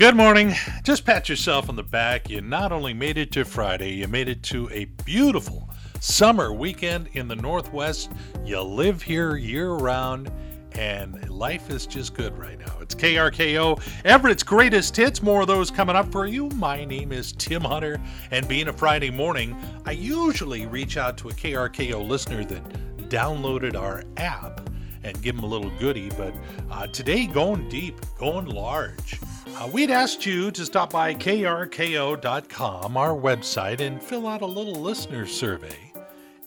[0.00, 0.54] Good morning.
[0.82, 2.30] Just pat yourself on the back.
[2.30, 5.68] You not only made it to Friday, you made it to a beautiful
[6.00, 8.10] summer weekend in the Northwest.
[8.42, 10.32] You live here year round,
[10.72, 12.78] and life is just good right now.
[12.80, 15.22] It's KRKO, Everett's greatest hits.
[15.22, 16.48] More of those coming up for you.
[16.54, 19.54] My name is Tim Hunter, and being a Friday morning,
[19.84, 24.69] I usually reach out to a KRKO listener that downloaded our app
[25.02, 26.10] and give them a little goodie.
[26.10, 26.34] But
[26.70, 29.20] uh, today, going deep, going large.
[29.56, 34.74] Uh, we'd asked you to stop by krko.com, our website, and fill out a little
[34.74, 35.92] listener survey.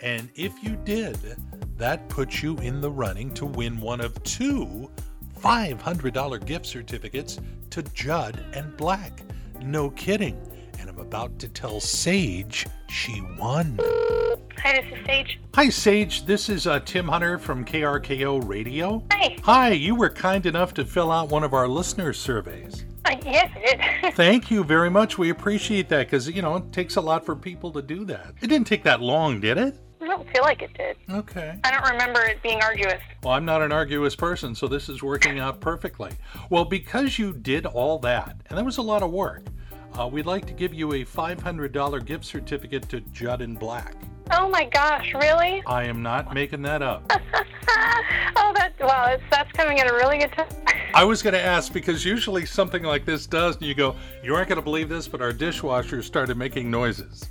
[0.00, 1.16] And if you did,
[1.76, 4.90] that puts you in the running to win one of two
[5.42, 7.40] $500 gift certificates
[7.70, 9.22] to Judd and Black.
[9.60, 10.40] No kidding.
[11.02, 13.76] About to tell Sage she won.
[14.58, 15.40] Hi, this is Sage.
[15.56, 16.24] Hi, Sage.
[16.24, 19.02] This is uh, Tim Hunter from KRKO Radio.
[19.10, 19.36] Hi.
[19.42, 22.84] Hi, you were kind enough to fill out one of our listener surveys.
[23.04, 24.14] Uh, yes, I did.
[24.14, 25.18] Thank you very much.
[25.18, 28.34] We appreciate that because, you know, it takes a lot for people to do that.
[28.40, 29.76] It didn't take that long, did it?
[30.00, 30.96] I don't feel like it did.
[31.10, 31.58] Okay.
[31.64, 33.02] I don't remember it being arduous.
[33.24, 36.12] Well, I'm not an arduous person, so this is working out perfectly.
[36.48, 39.42] Well, because you did all that, and that was a lot of work,
[39.98, 43.94] uh, we'd like to give you a $500 gift certificate to Judd and Black.
[44.30, 45.62] Oh my gosh, really?
[45.66, 47.04] I am not making that up.
[47.10, 50.48] oh, that wow, that's, that's coming at a really good time.
[50.94, 54.34] I was going to ask because usually something like this does, and you go, You
[54.34, 57.28] aren't going to believe this, but our dishwasher started making noises.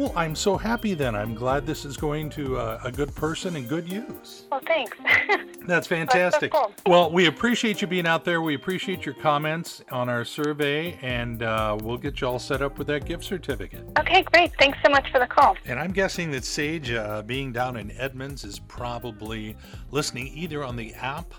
[0.00, 1.14] Well, I'm so happy then.
[1.14, 4.46] I'm glad this is going to uh, a good person and good use.
[4.50, 4.96] well, thanks.
[5.66, 6.52] That's fantastic.
[6.52, 6.72] cool.
[6.86, 8.40] Well, we appreciate you being out there.
[8.40, 12.78] We appreciate your comments on our survey, and uh, we'll get you all set up
[12.78, 13.84] with that gift certificate.
[13.98, 14.52] okay, great.
[14.58, 15.54] Thanks so much for the call.
[15.66, 19.54] And I'm guessing that Sage, uh, being down in Edmonds, is probably
[19.90, 21.34] listening either on the app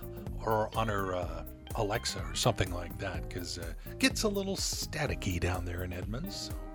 [0.45, 1.45] or on her uh,
[1.78, 5.92] Alexa or something like that, because uh, it gets a little staticky down there in
[5.92, 6.52] Edmonds.
[6.52, 6.70] So uh,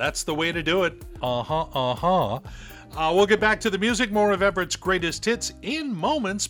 [0.00, 0.94] that's the way to do it.
[1.22, 1.66] Uh huh.
[1.74, 2.40] Uh-huh.
[2.96, 4.10] Uh We'll get back to the music.
[4.10, 6.48] More of Everett's greatest hits in moments.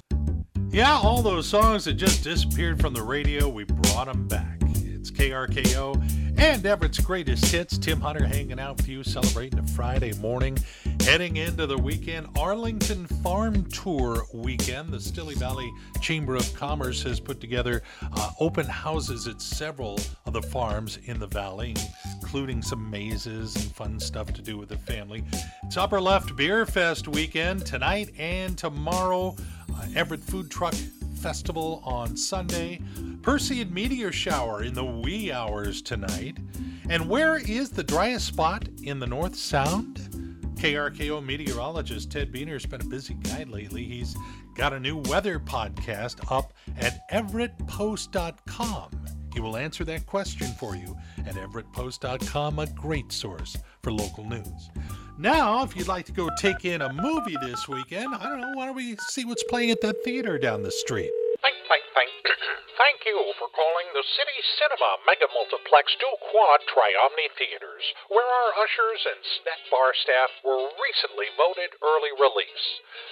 [0.70, 4.58] Yeah, all those songs that just disappeared from the radio, we brought them back.
[4.76, 6.00] It's KRKO
[6.40, 7.76] and Everett's greatest hits.
[7.76, 10.56] Tim Hunter hanging out for you, celebrating a Friday morning,
[11.00, 12.28] heading into the weekend.
[12.38, 14.90] Arlington Farm Tour weekend.
[14.90, 15.70] The Stilly Valley
[16.00, 17.82] Chamber of Commerce has put together
[18.14, 21.74] uh, open houses at several of the farms in the valley,
[22.30, 25.24] including some mazes and fun stuff to do with the family.
[25.64, 29.34] It's Upper Left Beer Fest weekend tonight and tomorrow.
[29.74, 30.74] Uh, Everett Food Truck
[31.16, 32.80] Festival on Sunday,
[33.22, 36.38] Perseid meteor shower in the wee hours tonight.
[36.88, 39.96] And where is the driest spot in the North Sound?
[40.54, 43.82] KRKO meteorologist Ted Buehner's been a busy guy lately.
[43.82, 44.14] He's
[44.54, 48.99] got a new weather podcast up at everettpost.com.
[49.32, 50.96] He will answer that question for you
[51.26, 54.70] at everettpost.com, a great source for local news.
[55.18, 58.52] Now, if you'd like to go take in a movie this weekend, I don't know,
[58.54, 61.12] why don't we see what's playing at that theater down the street?
[61.44, 62.12] Thank, thank, thank,
[62.80, 68.52] thank you for calling the City Cinema Mega Multiplex Dual Quad Triomni Theaters, where our
[68.64, 72.66] ushers and snack bar staff were recently voted early release.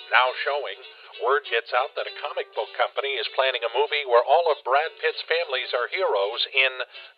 [0.08, 0.80] Now showing,
[1.24, 4.64] word gets out that a comic book company is planning a movie where all of
[4.64, 6.72] Brad Pitt's families are heroes in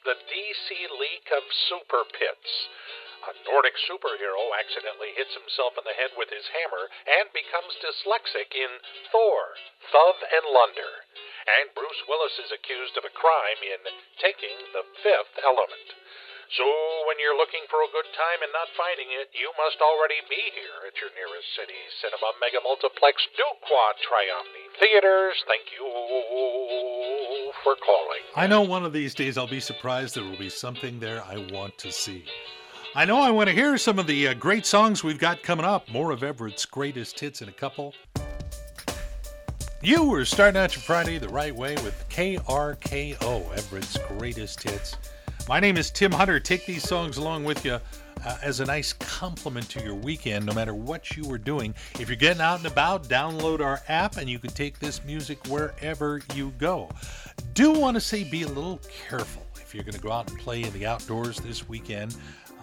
[0.06, 2.50] the DC League of Super Pits.
[3.20, 8.48] A Nordic superhero accidentally hits himself in the head with his hammer and becomes dyslexic
[8.56, 8.80] in
[9.12, 9.56] Thor,
[9.92, 11.04] Thove and Lunder.
[11.60, 13.80] And Bruce Willis is accused of a crime in
[14.24, 15.88] taking the fifth element.
[16.58, 16.66] So,
[17.06, 20.50] when you're looking for a good time and not finding it, you must already be
[20.50, 25.38] here at your nearest city cinema mega multiplex Duquad Triomni Theaters.
[25.46, 25.86] Thank you
[27.62, 28.26] for calling.
[28.34, 31.38] I know one of these days I'll be surprised there will be something there I
[31.52, 32.24] want to see.
[32.96, 35.64] I know I want to hear some of the uh, great songs we've got coming
[35.64, 35.88] up.
[35.88, 37.94] More of Everett's greatest hits in a couple.
[39.82, 44.96] You were starting out your Friday the right way with KRKO, Everett's greatest hits.
[45.50, 46.38] My name is Tim Hunter.
[46.38, 47.80] Take these songs along with you
[48.24, 51.74] uh, as a nice compliment to your weekend, no matter what you were doing.
[51.98, 55.44] If you're getting out and about, download our app and you can take this music
[55.48, 56.88] wherever you go.
[57.52, 60.38] Do want to say be a little careful if you're going to go out and
[60.38, 62.14] play in the outdoors this weekend.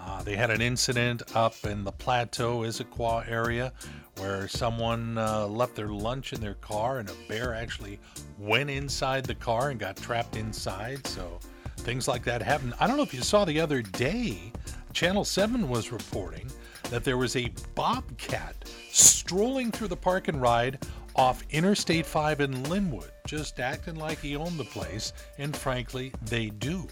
[0.01, 3.73] Uh, they had an incident up in the Plateau, Issaquah area
[4.15, 7.99] where someone uh, left their lunch in their car and a bear actually
[8.39, 11.05] went inside the car and got trapped inside.
[11.05, 11.41] So
[11.77, 12.73] things like that happen.
[12.79, 14.51] I don't know if you saw the other day,
[14.93, 16.49] Channel 7 was reporting
[16.89, 18.55] that there was a bobcat
[18.91, 20.79] strolling through the park and ride
[21.15, 26.47] off Interstate 5 in Lynnwood, just acting like he owned the place, and frankly, they
[26.47, 26.87] do.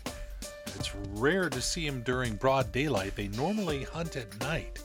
[0.76, 3.16] it's rare to see them during broad daylight.
[3.16, 4.84] They normally hunt at night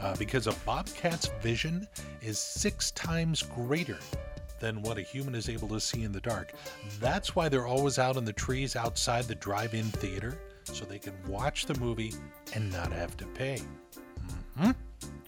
[0.00, 1.86] uh, because a bobcat's vision
[2.20, 3.98] is six times greater
[4.60, 6.52] than what a human is able to see in the dark.
[7.00, 10.98] That's why they're always out in the trees outside the drive in theater so they
[10.98, 12.12] can watch the movie
[12.54, 13.60] and not have to pay.
[14.58, 14.70] Mm-hmm.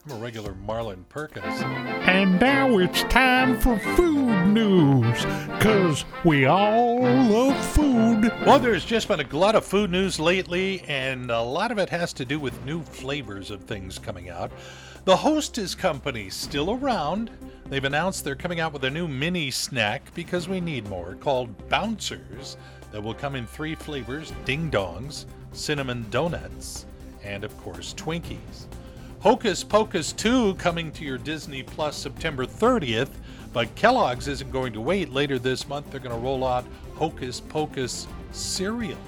[0.04, 1.62] I'm a regular Marlin Perkins.
[1.62, 8.32] And now it's time for food news, because we all love food.
[8.44, 11.88] Well, there's just been a glut of food news lately, and a lot of it
[11.90, 14.50] has to do with new flavors of things coming out.
[15.04, 17.30] The Hostess Company still around.
[17.72, 21.70] They've announced they're coming out with a new mini snack because we need more called
[21.70, 22.58] Bouncers
[22.90, 26.84] that will come in three flavors ding dongs, cinnamon donuts,
[27.24, 28.66] and of course Twinkies.
[29.20, 33.08] Hocus Pocus 2 coming to your Disney Plus September 30th,
[33.54, 35.10] but Kellogg's isn't going to wait.
[35.10, 36.66] Later this month, they're going to roll out
[36.96, 38.98] Hocus Pocus cereal.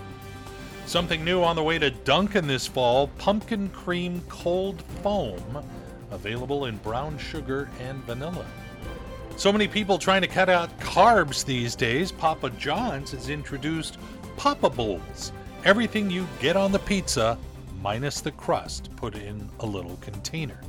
[0.86, 5.62] Something new on the way to Dunkin' this fall pumpkin cream cold foam,
[6.10, 8.46] available in brown sugar and vanilla.
[9.36, 13.98] So many people trying to cut out carbs these days, Papa John's has introduced
[14.36, 15.32] Papa Bowls.
[15.64, 17.36] Everything you get on the pizza
[17.80, 20.60] minus the crust put in a little container.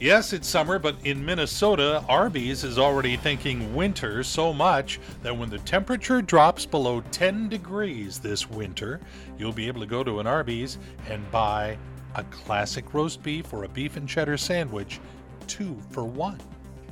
[0.00, 5.50] Yes, it's summer, but in Minnesota, Arby's is already thinking winter so much that when
[5.50, 9.00] the temperature drops below 10 degrees this winter,
[9.36, 10.78] you'll be able to go to an Arby's
[11.10, 11.76] and buy
[12.14, 15.00] a classic roast beef or a beef and cheddar sandwich,
[15.46, 16.38] two for one.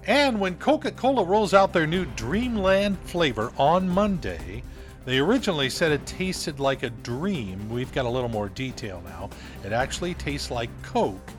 [0.07, 4.63] And when Coca Cola rolls out their new Dreamland flavor on Monday,
[5.05, 7.69] they originally said it tasted like a dream.
[7.69, 9.31] We've got a little more detail now.
[9.65, 11.31] It actually tastes like Coke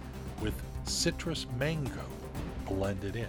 [0.41, 0.53] with
[0.83, 2.05] citrus mango
[2.65, 3.27] blended in.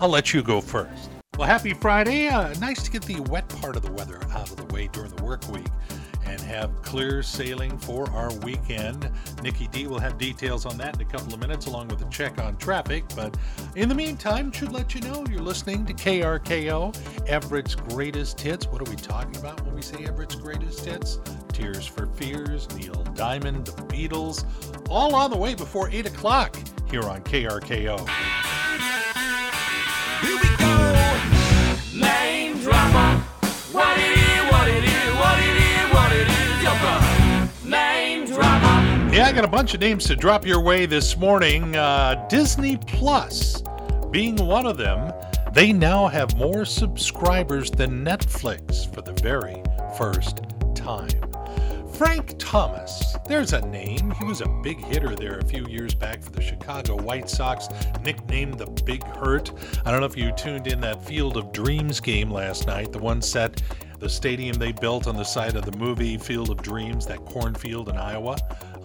[0.00, 1.10] I'll let you go first.
[1.36, 2.28] Well, happy Friday.
[2.28, 5.14] Uh, nice to get the wet part of the weather out of the way during
[5.14, 5.66] the work week
[6.28, 9.10] and have clear sailing for our weekend.
[9.42, 12.10] Nikki D will have details on that in a couple of minutes, along with a
[12.10, 13.04] check on traffic.
[13.16, 13.36] But
[13.76, 16.96] in the meantime, should let you know you're listening to KRKO,
[17.26, 18.66] Everett's greatest hits.
[18.66, 21.20] What are we talking about when we say Everett's greatest hits?
[21.52, 24.44] Tears for Fears, Neil Diamond, The Beatles,
[24.88, 26.56] all on the way before 8 o'clock
[26.90, 28.57] here on KRKO.
[39.38, 41.76] Got a bunch of names to drop your way this morning.
[41.76, 43.62] Uh, Disney Plus
[44.10, 45.12] being one of them.
[45.52, 49.62] They now have more subscribers than Netflix for the very
[49.96, 50.40] first
[50.74, 51.08] time.
[51.94, 54.10] Frank Thomas, there's a name.
[54.18, 57.68] He was a big hitter there a few years back for the Chicago White Sox,
[58.02, 59.52] nicknamed the Big Hurt.
[59.84, 62.98] I don't know if you tuned in that Field of Dreams game last night, the
[62.98, 63.62] one set
[64.00, 67.88] the stadium they built on the side of the movie Field of Dreams, that cornfield
[67.88, 68.36] in Iowa.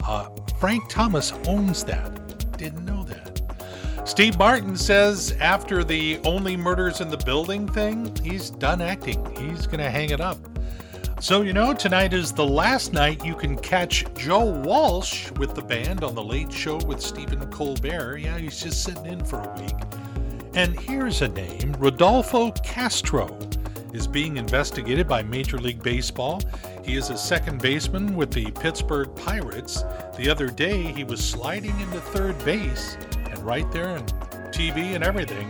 [0.06, 0.30] Uh,
[0.60, 2.58] Frank Thomas owns that.
[2.58, 3.42] Didn't know that.
[4.06, 9.26] Steve Martin says after the Only Murders in the Building thing, he's done acting.
[9.38, 10.38] He's going to hang it up.
[11.22, 15.62] So, you know, tonight is the last night you can catch Joe Walsh with the
[15.62, 18.18] band on The Late Show with Stephen Colbert.
[18.18, 19.76] Yeah, he's just sitting in for a week.
[20.54, 23.40] And here's a name Rodolfo Castro
[23.94, 26.42] is being investigated by Major League Baseball.
[26.84, 29.84] He is a second baseman with the Pittsburgh Pirates.
[30.18, 34.06] The other day, he was sliding into third base, and right there on
[34.52, 35.50] TV and everything,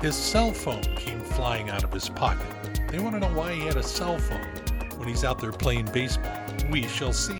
[0.00, 2.46] his cell phone came flying out of his pocket.
[2.88, 4.46] They want to know why he had a cell phone
[4.96, 6.40] when he's out there playing baseball.
[6.70, 7.28] We shall see.